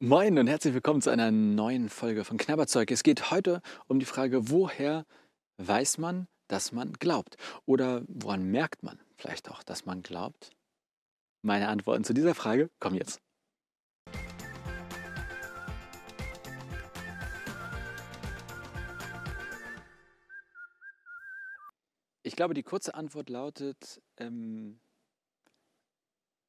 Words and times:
Moin 0.00 0.38
und 0.38 0.46
herzlich 0.46 0.74
willkommen 0.74 1.02
zu 1.02 1.10
einer 1.10 1.32
neuen 1.32 1.88
Folge 1.88 2.22
von 2.22 2.36
Knabberzeug. 2.36 2.88
Es 2.92 3.02
geht 3.02 3.32
heute 3.32 3.60
um 3.88 3.98
die 3.98 4.06
Frage, 4.06 4.48
woher 4.48 5.04
weiß 5.56 5.98
man, 5.98 6.28
dass 6.46 6.70
man 6.70 6.92
glaubt? 6.92 7.36
Oder 7.66 8.04
woran 8.06 8.44
merkt 8.44 8.84
man 8.84 9.00
vielleicht 9.16 9.50
auch, 9.50 9.64
dass 9.64 9.86
man 9.86 10.04
glaubt? 10.04 10.52
Meine 11.42 11.66
Antworten 11.66 12.04
zu 12.04 12.14
dieser 12.14 12.36
Frage 12.36 12.70
kommen 12.78 12.94
jetzt. 12.94 13.20
Ich 22.22 22.36
glaube, 22.36 22.54
die 22.54 22.62
kurze 22.62 22.94
Antwort 22.94 23.30
lautet, 23.30 24.00
ähm, 24.16 24.78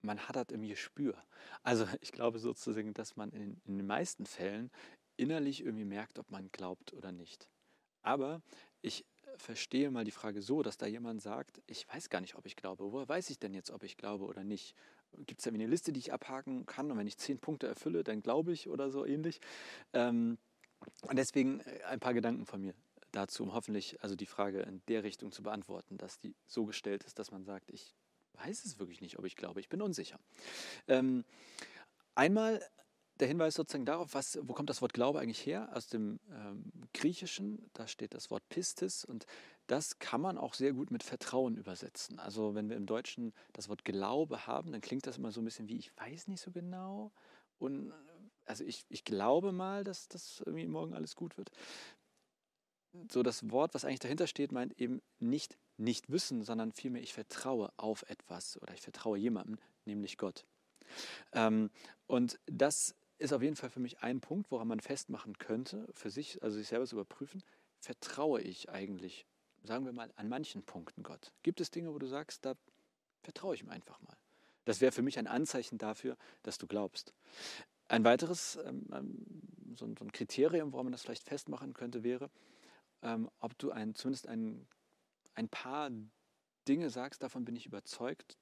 man 0.01 0.27
hat 0.27 0.35
das 0.35 0.47
im 0.49 0.67
Gespür. 0.67 1.15
Also 1.63 1.85
ich 2.01 2.11
glaube 2.11 2.39
sozusagen, 2.39 2.93
dass 2.93 3.15
man 3.15 3.31
in, 3.31 3.61
in 3.65 3.77
den 3.77 3.87
meisten 3.87 4.25
Fällen 4.25 4.71
innerlich 5.17 5.63
irgendwie 5.63 5.85
merkt, 5.85 6.19
ob 6.19 6.31
man 6.31 6.49
glaubt 6.51 6.93
oder 6.93 7.11
nicht. 7.11 7.49
Aber 8.01 8.41
ich 8.81 9.05
verstehe 9.37 9.91
mal 9.91 10.03
die 10.03 10.11
Frage 10.11 10.41
so, 10.41 10.63
dass 10.63 10.77
da 10.77 10.85
jemand 10.85 11.21
sagt, 11.21 11.61
ich 11.67 11.87
weiß 11.87 12.09
gar 12.09 12.21
nicht, 12.21 12.35
ob 12.35 12.45
ich 12.45 12.55
glaube. 12.55 12.91
Woher 12.91 13.07
weiß 13.07 13.29
ich 13.29 13.39
denn 13.39 13.53
jetzt, 13.53 13.71
ob 13.71 13.83
ich 13.83 13.97
glaube 13.97 14.25
oder 14.25 14.43
nicht? 14.43 14.75
Gibt 15.25 15.41
es 15.41 15.45
da 15.45 15.51
eine 15.51 15.65
Liste, 15.67 15.91
die 15.91 15.99
ich 15.99 16.13
abhaken 16.13 16.65
kann 16.65 16.91
und 16.91 16.97
wenn 16.97 17.07
ich 17.07 17.17
zehn 17.17 17.39
Punkte 17.39 17.67
erfülle, 17.67 18.03
dann 18.03 18.21
glaube 18.21 18.51
ich 18.51 18.69
oder 18.69 18.91
so 18.91 19.05
ähnlich? 19.05 19.39
Ähm, 19.93 20.37
und 21.01 21.17
deswegen 21.17 21.59
äh, 21.61 21.83
ein 21.85 21.99
paar 21.99 22.13
Gedanken 22.13 22.45
von 22.45 22.61
mir 22.61 22.73
dazu, 23.11 23.43
um 23.43 23.53
hoffentlich 23.53 24.01
also 24.03 24.15
die 24.15 24.25
Frage 24.25 24.61
in 24.61 24.81
der 24.87 25.03
Richtung 25.03 25.31
zu 25.31 25.41
beantworten, 25.43 25.97
dass 25.97 26.19
die 26.19 26.35
so 26.45 26.65
gestellt 26.65 27.03
ist, 27.03 27.19
dass 27.19 27.31
man 27.31 27.43
sagt, 27.43 27.71
ich 27.71 27.95
weiß 28.33 28.65
es 28.65 28.79
wirklich 28.79 29.01
nicht, 29.01 29.19
ob 29.19 29.25
ich 29.25 29.35
glaube. 29.35 29.59
Ich 29.59 29.69
bin 29.69 29.81
unsicher. 29.81 30.19
Ähm, 30.87 31.25
einmal 32.15 32.61
der 33.19 33.27
Hinweis 33.27 33.55
sozusagen 33.55 33.85
darauf, 33.85 34.13
was, 34.13 34.39
wo 34.43 34.53
kommt 34.53 34.69
das 34.69 34.81
Wort 34.81 34.93
Glaube 34.93 35.19
eigentlich 35.19 35.45
her? 35.45 35.69
Aus 35.73 35.87
dem 35.87 36.19
ähm, 36.31 36.71
Griechischen, 36.93 37.69
da 37.73 37.87
steht 37.87 38.13
das 38.13 38.31
Wort 38.31 38.47
Pistis 38.49 39.03
und 39.03 39.25
das 39.67 39.99
kann 39.99 40.21
man 40.21 40.37
auch 40.37 40.53
sehr 40.53 40.73
gut 40.73 40.89
mit 40.89 41.03
Vertrauen 41.03 41.57
übersetzen. 41.57 42.19
Also 42.19 42.55
wenn 42.55 42.69
wir 42.69 42.77
im 42.77 42.85
Deutschen 42.85 43.33
das 43.53 43.67
Wort 43.69 43.83
Glaube 43.83 44.47
haben, 44.47 44.71
dann 44.71 44.81
klingt 44.81 45.05
das 45.05 45.17
immer 45.17 45.31
so 45.31 45.41
ein 45.41 45.45
bisschen 45.45 45.67
wie, 45.67 45.77
ich 45.77 45.95
weiß 45.97 46.27
nicht 46.27 46.41
so 46.41 46.51
genau 46.51 47.11
und 47.57 47.93
also 48.45 48.63
ich, 48.63 48.85
ich 48.89 49.03
glaube 49.03 49.51
mal, 49.51 49.83
dass 49.83 50.07
das 50.07 50.41
irgendwie 50.45 50.65
morgen 50.65 50.93
alles 50.95 51.15
gut 51.15 51.37
wird. 51.37 51.51
So 53.11 53.23
das 53.23 53.49
Wort, 53.51 53.73
was 53.73 53.85
eigentlich 53.85 53.99
dahinter 53.99 54.27
steht, 54.27 54.51
meint 54.51 54.79
eben 54.79 55.01
nicht 55.19 55.57
nicht 55.79 56.11
wissen, 56.11 56.43
sondern 56.43 56.71
vielmehr 56.71 57.01
ich 57.01 57.13
vertraue 57.13 57.71
auf 57.77 58.03
etwas 58.09 58.61
oder 58.61 58.73
ich 58.73 58.81
vertraue 58.81 59.17
jemandem, 59.17 59.57
nämlich 59.85 60.17
Gott. 60.17 60.45
Ähm, 61.31 61.71
und 62.07 62.39
das 62.45 62.95
ist 63.17 63.33
auf 63.33 63.41
jeden 63.41 63.55
Fall 63.55 63.69
für 63.69 63.79
mich 63.79 64.01
ein 64.01 64.19
Punkt, 64.21 64.51
woran 64.51 64.67
man 64.67 64.79
festmachen 64.79 65.37
könnte, 65.37 65.87
für 65.93 66.09
sich, 66.09 66.43
also 66.43 66.57
sich 66.57 66.67
selber 66.67 66.85
zu 66.85 66.95
überprüfen, 66.95 67.43
vertraue 67.79 68.41
ich 68.41 68.69
eigentlich, 68.69 69.25
sagen 69.63 69.85
wir 69.85 69.93
mal, 69.93 70.11
an 70.15 70.29
manchen 70.29 70.63
Punkten 70.63 71.03
Gott? 71.03 71.31
Gibt 71.43 71.61
es 71.61 71.71
Dinge, 71.71 71.93
wo 71.93 71.99
du 71.99 72.07
sagst, 72.07 72.45
da 72.45 72.55
vertraue 73.23 73.55
ich 73.55 73.61
ihm 73.61 73.69
einfach 73.69 74.01
mal? 74.01 74.17
Das 74.65 74.81
wäre 74.81 74.91
für 74.91 75.01
mich 75.01 75.17
ein 75.17 75.27
Anzeichen 75.27 75.77
dafür, 75.77 76.17
dass 76.43 76.57
du 76.57 76.67
glaubst. 76.67 77.13
Ein 77.87 78.03
weiteres, 78.03 78.57
ähm, 78.65 78.87
ähm 78.93 79.25
so, 79.75 79.85
ein, 79.85 79.95
so, 79.97 80.03
ein, 80.03 80.11
Kriterium, 80.11 80.73
woran 80.73 80.87
man 80.87 80.91
das 80.91 81.03
vielleicht 81.03 81.23
festmachen 81.23 81.73
könnte, 81.73 82.03
wäre, 82.03 82.29
ähm, 83.01 83.29
ob 83.39 83.57
du 83.57 83.71
ein, 83.71 83.95
zumindest 83.95 84.27
einen 84.27 84.67
ein 85.39 85.49
paar 85.49 85.89
Dinge 86.67 86.89
sagst, 86.89 87.23
davon 87.23 87.45
bin 87.45 87.55
ich 87.55 87.65
überzeugt, 87.65 88.37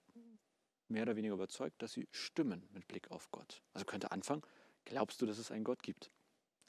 mehr 0.87 1.03
oder 1.03 1.15
weniger 1.15 1.35
überzeugt, 1.35 1.81
dass 1.81 1.93
sie 1.93 2.07
stimmen 2.11 2.67
mit 2.71 2.87
Blick 2.87 3.11
auf 3.11 3.29
Gott. 3.31 3.61
Also 3.73 3.85
könnte 3.85 4.11
anfangen, 4.11 4.41
glaubst 4.85 5.21
du, 5.21 5.25
dass 5.25 5.37
es 5.37 5.51
einen 5.51 5.63
Gott 5.63 5.83
gibt? 5.83 6.11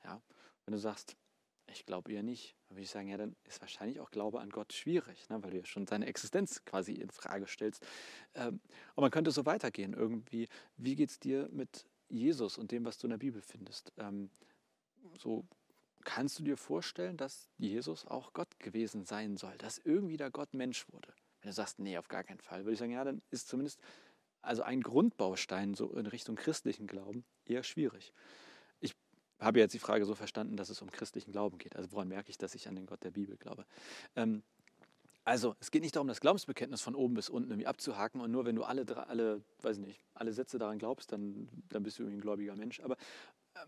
Ja, 0.05 0.21
wenn 0.65 0.73
du 0.73 0.79
sagst, 0.79 1.17
ich 1.71 1.87
glaube 1.87 2.13
eher 2.13 2.23
nicht, 2.23 2.57
dann 2.69 2.77
würde 2.77 2.85
ich 2.85 2.91
sagen, 2.91 3.09
ja, 3.09 3.17
dann 3.17 3.37
ist 3.45 3.61
wahrscheinlich 3.61 4.01
auch 4.01 4.11
Glaube 4.11 4.41
an 4.41 4.51
Gott 4.51 4.73
schwierig, 4.73 5.29
ne, 5.29 5.43
weil 5.43 5.51
du 5.51 5.59
ja 5.59 5.65
schon 5.65 5.87
seine 5.87 6.07
Existenz 6.07 6.65
quasi 6.65 6.95
in 6.95 7.11
Frage 7.11 7.47
stellst. 7.47 7.87
Ähm, 8.35 8.61
und 8.95 9.03
man 9.03 9.11
könnte 9.11 9.31
so 9.31 9.47
weitergehen 9.47 9.95
irgendwie. 9.95 10.49
Wie 10.77 10.95
geht 10.95 11.11
es 11.11 11.21
dir 11.21 11.49
mit 11.53 11.87
Jesus 12.09 12.59
und 12.59 12.71
dem, 12.71 12.85
was 12.85 12.99
du 12.99 13.07
in 13.07 13.11
der 13.11 13.19
Bibel 13.19 13.43
findest? 13.43 13.93
Ähm, 13.99 14.31
so 15.19 15.47
Kannst 16.09 16.39
du 16.39 16.43
dir 16.43 16.57
vorstellen, 16.57 17.19
dass 17.19 17.51
Jesus 17.59 18.07
auch 18.07 18.33
Gott 18.33 18.59
gewesen 18.61 19.05
sein 19.05 19.37
soll, 19.37 19.55
dass 19.59 19.77
irgendwie 19.77 20.17
der 20.17 20.31
Gott 20.31 20.55
Mensch 20.55 20.89
wurde? 20.91 21.13
Wenn 21.43 21.51
du 21.51 21.53
sagst, 21.53 21.81
nee, 21.81 21.99
auf 21.99 22.09
gar 22.09 22.25
keinen 22.25 22.41
Fall, 22.41 22.65
würde 22.65 22.73
ich 22.73 22.79
sagen, 22.79 22.93
ja, 22.93 23.05
dann 23.05 23.21
ist 23.31 23.47
zumindest 23.47 23.79
also 24.41 24.63
ein 24.63 24.81
Grundbaustein 24.81 25.75
so 25.75 25.93
in 25.93 26.07
Richtung 26.07 26.35
christlichen 26.35 26.87
Glauben 26.87 27.27
eher 27.45 27.63
schwierig. 27.63 28.15
Ich 28.81 28.95
habe 29.39 29.59
jetzt 29.59 29.75
die 29.75 29.79
Frage 29.79 30.07
so 30.07 30.15
verstanden, 30.15 30.57
dass 30.57 30.71
es 30.71 30.81
um 30.81 30.91
christlichen 30.91 31.31
Glauben 31.31 31.59
geht. 31.59 31.77
Also 31.77 31.93
woran 31.93 32.09
merke 32.09 32.31
ich, 32.31 32.39
dass 32.39 32.55
ich 32.55 32.69
an 32.69 32.77
den 32.77 32.87
Gott 32.87 33.05
der 33.05 33.11
Bibel 33.11 33.37
glaube? 33.37 33.67
Ähm, 34.17 34.43
also, 35.25 35.57
es 35.61 35.71
geht 35.71 35.83
nicht 35.83 35.95
darum, 35.95 36.09
das 36.09 36.21
Glaubensbekenntnis 36.21 36.81
von 36.81 36.95
oben 36.95 37.13
bis 37.13 37.29
unten 37.29 37.51
irgendwie 37.51 37.67
abzuhaken 37.67 38.23
und 38.23 38.31
nur 38.31 38.47
wenn 38.47 38.57
du 38.57 38.65
alle, 38.65 38.87
alle, 39.09 39.43
weiß 39.61 39.77
nicht, 39.77 40.01
alle 40.15 40.33
Sätze 40.33 40.59
daran 40.59 40.79
glaubst, 40.79 41.13
dann, 41.13 41.51
dann 41.69 41.83
bist 41.83 41.99
du 41.99 42.05
irgendwie 42.05 42.17
ein 42.17 42.23
gläubiger 42.23 42.57
Mensch. 42.57 42.81
Aber 42.81 42.97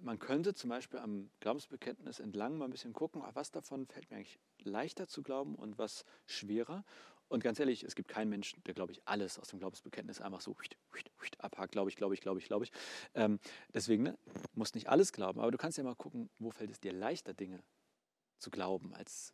man 0.00 0.18
könnte 0.18 0.54
zum 0.54 0.70
Beispiel 0.70 1.00
am 1.00 1.30
Glaubensbekenntnis 1.40 2.20
entlang 2.20 2.56
mal 2.56 2.66
ein 2.66 2.70
bisschen 2.70 2.92
gucken, 2.92 3.22
was 3.34 3.50
davon 3.50 3.86
fällt 3.86 4.10
mir 4.10 4.16
eigentlich 4.16 4.38
leichter 4.62 5.08
zu 5.08 5.22
glauben 5.22 5.54
und 5.54 5.78
was 5.78 6.04
schwerer. 6.26 6.84
Und 7.28 7.44
ganz 7.44 7.60
ehrlich, 7.60 7.84
es 7.84 7.94
gibt 7.94 8.08
keinen 8.08 8.28
Menschen, 8.28 8.62
der, 8.64 8.74
glaube 8.74 8.92
ich, 8.92 9.06
alles 9.06 9.38
aus 9.38 9.48
dem 9.48 9.60
Glaubensbekenntnis 9.60 10.20
einfach 10.20 10.40
so 10.40 10.56
abhakt, 11.38 11.72
glaube 11.72 11.88
ich, 11.88 11.96
glaube 11.96 12.14
ich, 12.14 12.20
glaube 12.20 12.40
ich, 12.40 12.46
glaube 12.46 12.64
ich. 12.64 12.72
Ähm, 13.14 13.38
deswegen 13.72 14.02
ne, 14.02 14.18
musst 14.54 14.74
nicht 14.74 14.88
alles 14.88 15.12
glauben, 15.12 15.40
aber 15.40 15.50
du 15.50 15.58
kannst 15.58 15.78
ja 15.78 15.84
mal 15.84 15.94
gucken, 15.94 16.28
wo 16.38 16.50
fällt 16.50 16.70
es 16.70 16.80
dir 16.80 16.92
leichter, 16.92 17.32
Dinge 17.32 17.62
zu 18.38 18.50
glauben, 18.50 18.94
als 18.94 19.32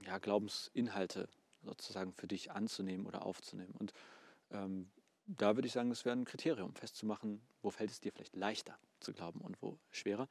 ja, 0.00 0.18
Glaubensinhalte 0.18 1.28
sozusagen 1.62 2.12
für 2.12 2.28
dich 2.28 2.52
anzunehmen 2.52 3.06
oder 3.06 3.26
aufzunehmen. 3.26 3.74
Und 3.78 3.92
ähm, 4.50 4.90
da 5.26 5.56
würde 5.56 5.66
ich 5.66 5.72
sagen, 5.72 5.90
das 5.90 6.04
wäre 6.04 6.16
ein 6.16 6.24
Kriterium, 6.24 6.74
festzumachen, 6.74 7.42
wo 7.60 7.70
fällt 7.70 7.90
es 7.90 8.00
dir 8.00 8.12
vielleicht 8.12 8.36
leichter 8.36 8.78
zu 9.02 9.12
glauben 9.12 9.40
und 9.40 9.60
wo 9.60 9.78
schwerer. 9.90 10.28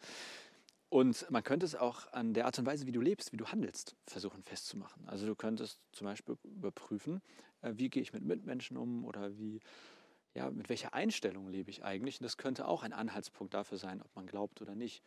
Und 0.89 1.29
man 1.31 1.41
könnte 1.41 1.65
es 1.65 1.75
auch 1.75 2.11
an 2.11 2.33
der 2.33 2.45
Art 2.45 2.59
und 2.59 2.65
Weise, 2.65 2.85
wie 2.85 2.91
du 2.91 2.99
lebst, 2.99 3.31
wie 3.31 3.37
du 3.37 3.47
handelst, 3.47 3.95
versuchen 4.07 4.43
festzumachen. 4.43 5.07
Also 5.07 5.25
du 5.25 5.35
könntest 5.35 5.79
zum 5.93 6.05
Beispiel 6.05 6.37
überprüfen, 6.43 7.21
äh, 7.61 7.71
wie 7.75 7.89
gehe 7.89 8.03
ich 8.03 8.11
mit 8.11 8.25
Mitmenschen 8.25 8.75
um 8.75 9.05
oder 9.05 9.37
wie, 9.37 9.61
ja, 10.33 10.51
mit 10.51 10.67
welcher 10.67 10.93
Einstellung 10.93 11.47
lebe 11.47 11.69
ich 11.69 11.85
eigentlich. 11.85 12.19
Und 12.19 12.25
das 12.25 12.35
könnte 12.35 12.67
auch 12.67 12.83
ein 12.83 12.91
Anhaltspunkt 12.91 13.53
dafür 13.53 13.77
sein, 13.77 14.01
ob 14.01 14.13
man 14.15 14.27
glaubt 14.27 14.61
oder 14.61 14.75
nicht. 14.75 15.01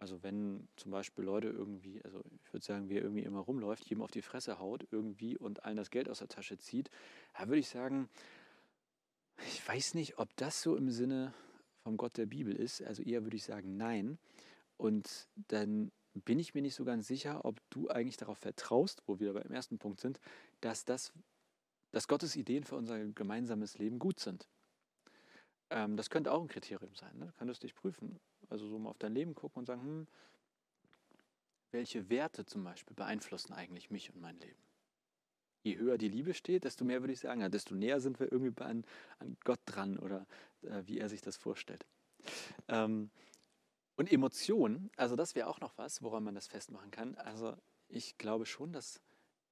Also 0.00 0.22
wenn 0.24 0.68
zum 0.74 0.90
Beispiel 0.90 1.24
Leute 1.24 1.48
irgendwie, 1.48 2.02
also 2.04 2.20
ich 2.44 2.52
würde 2.52 2.66
sagen, 2.66 2.88
wer 2.88 3.02
irgendwie 3.02 3.22
immer 3.22 3.40
rumläuft, 3.40 3.84
jedem 3.88 4.02
auf 4.02 4.10
die 4.10 4.22
Fresse 4.22 4.58
haut 4.58 4.88
irgendwie 4.90 5.36
und 5.36 5.64
allen 5.64 5.76
das 5.76 5.90
Geld 5.90 6.08
aus 6.08 6.18
der 6.18 6.28
Tasche 6.28 6.58
zieht, 6.58 6.90
da 7.36 7.46
würde 7.46 7.60
ich 7.60 7.68
sagen, 7.68 8.08
ich 9.46 9.66
weiß 9.66 9.94
nicht, 9.94 10.18
ob 10.18 10.34
das 10.36 10.62
so 10.62 10.76
im 10.76 10.90
Sinne 10.90 11.32
vom 11.88 11.96
Gott 11.96 12.18
der 12.18 12.26
Bibel 12.26 12.54
ist. 12.54 12.82
Also 12.82 13.02
eher 13.02 13.24
würde 13.24 13.36
ich 13.36 13.44
sagen, 13.44 13.78
nein. 13.78 14.18
Und 14.76 15.26
dann 15.48 15.90
bin 16.12 16.38
ich 16.38 16.54
mir 16.54 16.60
nicht 16.60 16.74
so 16.74 16.84
ganz 16.84 17.06
sicher, 17.06 17.46
ob 17.46 17.62
du 17.70 17.88
eigentlich 17.88 18.18
darauf 18.18 18.36
vertraust, 18.36 19.02
wo 19.06 19.20
wir 19.20 19.32
beim 19.32 19.50
ersten 19.50 19.78
Punkt 19.78 20.00
sind, 20.00 20.20
dass, 20.60 20.84
das, 20.84 21.14
dass 21.90 22.06
Gottes 22.06 22.36
Ideen 22.36 22.64
für 22.64 22.76
unser 22.76 23.02
gemeinsames 23.06 23.78
Leben 23.78 23.98
gut 23.98 24.20
sind. 24.20 24.46
Ähm, 25.70 25.96
das 25.96 26.10
könnte 26.10 26.30
auch 26.30 26.42
ein 26.42 26.48
Kriterium 26.48 26.94
sein. 26.94 27.16
Ne? 27.16 27.26
Du 27.26 27.32
könntest 27.32 27.62
dich 27.62 27.74
prüfen. 27.74 28.20
Also 28.50 28.68
so 28.68 28.78
mal 28.78 28.90
auf 28.90 28.98
dein 28.98 29.14
Leben 29.14 29.34
gucken 29.34 29.60
und 29.60 29.66
sagen, 29.66 29.82
hm, 29.82 30.06
welche 31.70 32.10
Werte 32.10 32.44
zum 32.44 32.64
Beispiel 32.64 32.96
beeinflussen 32.96 33.54
eigentlich 33.54 33.90
mich 33.90 34.12
und 34.12 34.20
mein 34.20 34.38
Leben? 34.40 34.67
Je 35.62 35.76
höher 35.76 35.98
die 35.98 36.08
Liebe 36.08 36.34
steht, 36.34 36.64
desto 36.64 36.84
mehr 36.84 37.00
würde 37.00 37.12
ich 37.12 37.20
sagen, 37.20 37.48
desto 37.50 37.74
näher 37.74 38.00
sind 38.00 38.20
wir 38.20 38.30
irgendwie 38.30 38.62
an, 38.62 38.84
an 39.18 39.36
Gott 39.44 39.60
dran 39.66 39.98
oder 39.98 40.26
äh, 40.62 40.82
wie 40.86 40.98
er 40.98 41.08
sich 41.08 41.20
das 41.20 41.36
vorstellt. 41.36 41.86
Ähm, 42.68 43.10
und 43.96 44.12
Emotionen, 44.12 44.90
also 44.96 45.16
das 45.16 45.34
wäre 45.34 45.48
auch 45.48 45.60
noch 45.60 45.76
was, 45.76 46.02
woran 46.02 46.22
man 46.24 46.34
das 46.34 46.46
festmachen 46.46 46.90
kann. 46.90 47.16
Also 47.16 47.56
ich 47.88 48.16
glaube 48.18 48.46
schon, 48.46 48.72
dass 48.72 49.00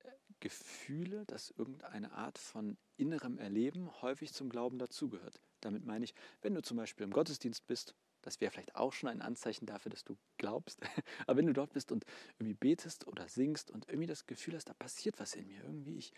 äh, 0.05 0.11
Gefühle, 0.41 1.25
dass 1.27 1.51
irgendeine 1.51 2.13
Art 2.13 2.39
von 2.39 2.77
innerem 2.97 3.39
Erleben 3.39 3.91
häufig 4.03 4.33
zum 4.33 4.49
Glauben 4.49 4.79
dazugehört. 4.79 5.41
Damit 5.61 5.85
meine 5.85 6.05
ich, 6.05 6.15
wenn 6.43 6.55
du 6.55 6.63
zum 6.63 6.77
Beispiel 6.77 7.05
im 7.05 7.13
Gottesdienst 7.13 7.67
bist 7.67 7.95
das 8.27 8.41
wäre 8.41 8.51
vielleicht 8.51 8.75
auch 8.75 8.93
schon 8.93 9.09
ein 9.09 9.23
Anzeichen 9.23 9.67
dafür, 9.67 9.91
dass 9.91 10.05
du 10.05 10.17
glaubst. 10.37 10.81
Aber 11.27 11.39
wenn 11.39 11.47
du 11.47 11.53
dort 11.53 11.73
bist 11.73 11.93
und 11.93 12.05
irgendwie 12.39 12.55
betest 12.55 13.07
oder 13.07 13.29
singst 13.29 13.71
und 13.71 13.89
irgendwie 13.89 14.09
das 14.09 14.27
Gefühl 14.27 14.57
hast, 14.57 14.69
da 14.69 14.75
passiert 14.75 15.21
was 15.21 15.35
in 15.35 15.47
mir, 15.47 15.63
irgendwie 15.63 15.97
ich, 15.97 16.13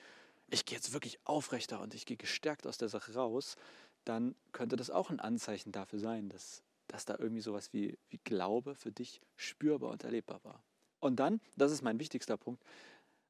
ich 0.50 0.64
gehe 0.64 0.76
jetzt 0.76 0.94
wirklich 0.94 1.20
aufrechter 1.24 1.80
und 1.80 1.94
ich 1.94 2.06
gehe 2.06 2.16
gestärkt 2.16 2.66
aus 2.66 2.78
der 2.78 2.88
Sache 2.88 3.12
raus, 3.12 3.56
dann 4.04 4.34
könnte 4.52 4.76
das 4.76 4.88
auch 4.88 5.10
ein 5.10 5.20
Anzeichen 5.20 5.70
dafür 5.70 5.98
sein, 5.98 6.30
dass, 6.30 6.62
dass 6.86 7.04
da 7.04 7.16
irgendwie 7.18 7.42
sowas 7.42 7.74
wie, 7.74 7.98
wie 8.08 8.20
Glaube 8.24 8.74
für 8.74 8.90
dich 8.90 9.20
spürbar 9.36 9.90
und 9.90 10.02
erlebbar 10.02 10.42
war. 10.44 10.64
Und 11.00 11.16
dann, 11.16 11.42
das 11.56 11.72
ist 11.72 11.82
mein 11.82 12.00
wichtigster 12.00 12.38
Punkt, 12.38 12.64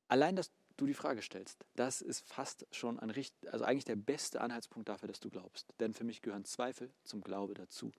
allein, 0.06 0.36
dass 0.36 0.52
du 0.76 0.86
die 0.86 0.94
Frage 0.94 1.20
stellst, 1.20 1.66
das 1.74 2.00
ist 2.00 2.20
fast 2.20 2.64
schon 2.70 3.00
ein, 3.00 3.12
also 3.50 3.64
eigentlich 3.64 3.84
der 3.84 3.96
beste 3.96 4.40
Anhaltspunkt 4.40 4.88
dafür, 4.88 5.08
dass 5.08 5.18
du 5.18 5.30
glaubst. 5.30 5.74
Denn 5.80 5.92
für 5.92 6.04
mich 6.04 6.22
gehören 6.22 6.44
Zweifel 6.44 6.92
zum 7.02 7.22
Glaube 7.22 7.54
dazu. 7.54 7.92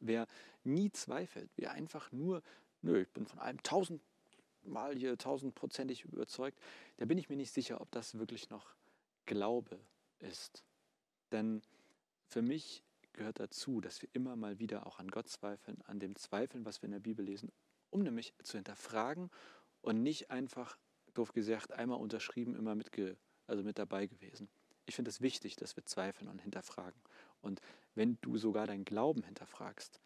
Wer 0.00 0.26
nie 0.64 0.90
zweifelt, 0.90 1.50
wer 1.56 1.72
einfach 1.72 2.12
nur, 2.12 2.42
nö, 2.82 3.02
ich 3.02 3.08
bin 3.10 3.26
von 3.26 3.38
allem 3.38 3.62
tausendmal 3.62 4.94
hier 4.96 5.16
tausendprozentig 5.18 6.04
überzeugt, 6.04 6.58
da 6.98 7.04
bin 7.04 7.18
ich 7.18 7.28
mir 7.28 7.36
nicht 7.36 7.52
sicher, 7.52 7.80
ob 7.80 7.90
das 7.90 8.18
wirklich 8.18 8.50
noch 8.50 8.74
Glaube 9.26 9.78
ist. 10.20 10.64
Denn 11.32 11.62
für 12.26 12.42
mich 12.42 12.84
gehört 13.12 13.40
dazu, 13.40 13.80
dass 13.80 14.00
wir 14.00 14.08
immer 14.12 14.36
mal 14.36 14.58
wieder 14.58 14.86
auch 14.86 14.98
an 14.98 15.08
Gott 15.08 15.28
zweifeln, 15.28 15.82
an 15.86 15.98
dem 15.98 16.14
Zweifeln, 16.16 16.64
was 16.64 16.82
wir 16.82 16.86
in 16.86 16.92
der 16.92 17.00
Bibel 17.00 17.24
lesen, 17.24 17.50
um 17.90 18.02
nämlich 18.02 18.34
zu 18.42 18.56
hinterfragen 18.56 19.30
und 19.82 20.02
nicht 20.02 20.30
einfach, 20.30 20.78
doof 21.14 21.32
gesagt, 21.32 21.72
einmal 21.72 21.98
unterschrieben, 21.98 22.54
immer 22.54 22.74
mit, 22.74 22.90
also 23.46 23.62
mit 23.62 23.78
dabei 23.78 24.06
gewesen. 24.06 24.48
Ich 24.86 24.94
finde 24.94 25.10
es 25.10 25.20
wichtig, 25.20 25.56
dass 25.56 25.76
wir 25.76 25.84
zweifeln 25.84 26.30
und 26.30 26.40
hinterfragen. 26.40 27.00
Und 27.40 27.60
wenn 27.94 28.18
du 28.20 28.36
sogar 28.36 28.66
deinen 28.66 28.84
Glauben 28.84 29.22
hinterfragst, 29.22 30.00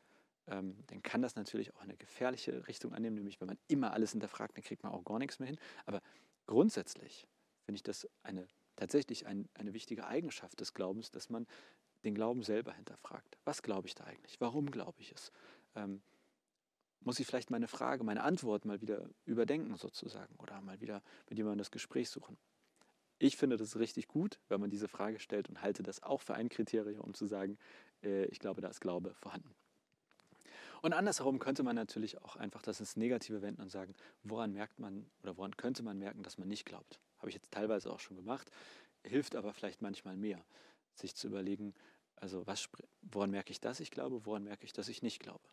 ähm, 0.48 0.76
dann 0.88 1.02
kann 1.02 1.22
das 1.22 1.36
natürlich 1.36 1.74
auch 1.74 1.80
eine 1.80 1.96
gefährliche 1.96 2.66
Richtung 2.66 2.92
annehmen, 2.92 3.16
nämlich 3.16 3.40
wenn 3.40 3.48
man 3.48 3.58
immer 3.68 3.92
alles 3.92 4.12
hinterfragt, 4.12 4.56
dann 4.56 4.64
kriegt 4.64 4.82
man 4.82 4.92
auch 4.92 5.04
gar 5.04 5.18
nichts 5.18 5.38
mehr 5.38 5.46
hin. 5.46 5.58
Aber 5.86 6.00
grundsätzlich 6.46 7.26
finde 7.64 7.76
ich 7.76 7.82
das 7.82 8.08
eine, 8.22 8.46
tatsächlich 8.76 9.26
ein, 9.26 9.48
eine 9.54 9.72
wichtige 9.72 10.06
Eigenschaft 10.06 10.60
des 10.60 10.74
Glaubens, 10.74 11.10
dass 11.10 11.30
man 11.30 11.46
den 12.04 12.14
Glauben 12.14 12.42
selber 12.42 12.72
hinterfragt. 12.72 13.38
Was 13.44 13.62
glaube 13.62 13.86
ich 13.86 13.94
da 13.94 14.04
eigentlich? 14.04 14.40
Warum 14.40 14.70
glaube 14.70 15.00
ich 15.00 15.12
es? 15.12 15.30
Ähm, 15.76 16.02
muss 17.00 17.20
ich 17.20 17.26
vielleicht 17.26 17.50
meine 17.50 17.68
Frage, 17.68 18.04
meine 18.04 18.22
Antwort 18.22 18.64
mal 18.64 18.80
wieder 18.80 19.08
überdenken 19.24 19.76
sozusagen 19.76 20.34
oder 20.36 20.60
mal 20.60 20.80
wieder 20.80 21.02
mit 21.28 21.38
jemandem 21.38 21.58
das 21.58 21.70
Gespräch 21.70 22.10
suchen. 22.10 22.36
Ich 23.22 23.36
finde 23.36 23.56
das 23.56 23.78
richtig 23.78 24.08
gut, 24.08 24.40
wenn 24.48 24.60
man 24.60 24.68
diese 24.68 24.88
Frage 24.88 25.20
stellt 25.20 25.48
und 25.48 25.62
halte 25.62 25.84
das 25.84 26.02
auch 26.02 26.20
für 26.20 26.34
ein 26.34 26.48
Kriterium, 26.48 27.00
um 27.02 27.14
zu 27.14 27.26
sagen, 27.26 27.56
äh, 28.02 28.24
ich 28.24 28.40
glaube, 28.40 28.60
da 28.60 28.66
ist 28.66 28.80
Glaube 28.80 29.14
vorhanden. 29.14 29.54
Und 30.80 30.92
andersherum 30.92 31.38
könnte 31.38 31.62
man 31.62 31.76
natürlich 31.76 32.20
auch 32.20 32.34
einfach 32.34 32.62
das 32.62 32.80
ins 32.80 32.96
Negative 32.96 33.40
wenden 33.40 33.62
und 33.62 33.70
sagen, 33.70 33.94
woran 34.24 34.52
merkt 34.52 34.80
man 34.80 35.06
oder 35.22 35.36
woran 35.36 35.56
könnte 35.56 35.84
man 35.84 36.00
merken, 36.00 36.24
dass 36.24 36.36
man 36.36 36.48
nicht 36.48 36.64
glaubt. 36.64 36.98
Habe 37.18 37.28
ich 37.28 37.36
jetzt 37.36 37.52
teilweise 37.52 37.92
auch 37.92 38.00
schon 38.00 38.16
gemacht, 38.16 38.50
hilft 39.04 39.36
aber 39.36 39.52
vielleicht 39.52 39.82
manchmal 39.82 40.16
mehr, 40.16 40.44
sich 40.96 41.14
zu 41.14 41.28
überlegen, 41.28 41.74
also 42.16 42.44
was, 42.48 42.68
woran 43.02 43.30
merke 43.30 43.52
ich, 43.52 43.60
dass 43.60 43.78
ich 43.78 43.92
glaube, 43.92 44.26
woran 44.26 44.42
merke 44.42 44.64
ich, 44.64 44.72
dass 44.72 44.88
ich 44.88 45.00
nicht 45.00 45.20
glaube. 45.20 45.48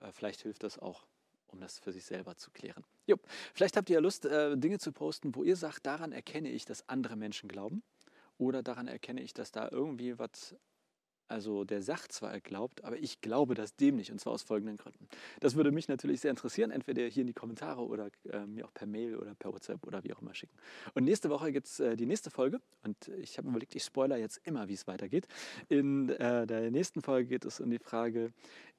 Äh, 0.00 0.12
vielleicht 0.12 0.40
hilft 0.40 0.62
das 0.62 0.78
auch, 0.78 1.04
um 1.52 1.60
das 1.60 1.78
für 1.78 1.92
sich 1.92 2.04
selber 2.04 2.36
zu 2.36 2.50
klären. 2.50 2.84
Jo, 3.06 3.16
vielleicht 3.54 3.76
habt 3.76 3.90
ihr 3.90 3.94
ja 3.94 4.00
Lust, 4.00 4.24
äh, 4.24 4.56
Dinge 4.56 4.78
zu 4.78 4.92
posten, 4.92 5.34
wo 5.34 5.44
ihr 5.44 5.56
sagt, 5.56 5.86
daran 5.86 6.12
erkenne 6.12 6.50
ich, 6.50 6.64
dass 6.64 6.88
andere 6.88 7.16
Menschen 7.16 7.48
glauben. 7.48 7.82
Oder 8.38 8.62
daran 8.62 8.88
erkenne 8.88 9.22
ich, 9.22 9.34
dass 9.34 9.52
da 9.52 9.68
irgendwie 9.70 10.18
was 10.18 10.56
also 11.32 11.64
der 11.64 11.82
sagt 11.82 12.12
zwar, 12.12 12.32
er 12.32 12.40
glaubt, 12.40 12.84
aber 12.84 12.98
ich 12.98 13.20
glaube 13.20 13.54
das 13.54 13.74
dem 13.74 13.96
nicht 13.96 14.12
und 14.12 14.20
zwar 14.20 14.34
aus 14.34 14.42
folgenden 14.42 14.76
Gründen. 14.76 15.08
Das 15.40 15.54
würde 15.54 15.72
mich 15.72 15.88
natürlich 15.88 16.20
sehr 16.20 16.30
interessieren, 16.30 16.70
entweder 16.70 17.04
hier 17.06 17.22
in 17.22 17.26
die 17.26 17.32
Kommentare 17.32 17.80
oder 17.80 18.10
äh, 18.30 18.46
mir 18.46 18.66
auch 18.66 18.74
per 18.74 18.86
Mail 18.86 19.16
oder 19.16 19.34
per 19.34 19.52
WhatsApp 19.52 19.84
oder 19.86 20.04
wie 20.04 20.12
auch 20.12 20.20
immer 20.20 20.34
schicken. 20.34 20.54
Und 20.94 21.04
nächste 21.04 21.30
Woche 21.30 21.50
gibt 21.50 21.66
es 21.66 21.80
äh, 21.80 21.96
die 21.96 22.06
nächste 22.06 22.30
Folge 22.30 22.60
und 22.84 23.08
ich 23.08 23.38
habe 23.38 23.48
überlegt, 23.48 23.74
ich 23.74 23.82
spoiler 23.82 24.18
jetzt 24.18 24.40
immer, 24.44 24.68
wie 24.68 24.74
es 24.74 24.86
weitergeht. 24.86 25.26
In 25.68 26.10
äh, 26.10 26.46
der 26.46 26.70
nächsten 26.70 27.00
Folge 27.00 27.28
geht 27.30 27.46
es 27.46 27.60
um 27.60 27.70
die 27.70 27.78
Frage, 27.78 28.32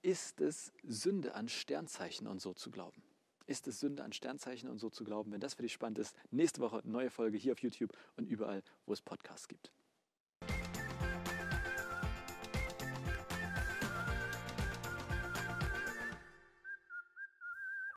ist 0.03 0.39
es 0.39 0.71
Sünde 0.83 1.33
an 1.33 1.49
Sternzeichen 1.49 2.27
und 2.27 2.39
so 2.39 2.53
zu 2.53 2.69
glauben? 2.69 3.01
Ist 3.47 3.67
es 3.67 3.79
Sünde 3.79 4.03
an 4.03 4.13
Sternzeichen 4.13 4.69
und 4.69 4.77
so 4.77 4.89
zu 4.89 5.03
glauben? 5.03 5.31
Wenn 5.31 5.41
das 5.41 5.55
für 5.55 5.63
dich 5.63 5.73
spannend 5.73 5.97
ist, 5.97 6.15
nächste 6.29 6.61
Woche 6.61 6.81
neue 6.85 7.09
Folge 7.09 7.37
hier 7.37 7.53
auf 7.53 7.59
YouTube 7.59 7.91
und 8.15 8.25
überall, 8.25 8.61
wo 8.85 8.93
es 8.93 9.01
Podcasts 9.01 9.47
gibt. 9.47 9.71